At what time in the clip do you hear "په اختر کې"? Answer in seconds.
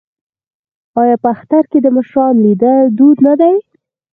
1.23-1.79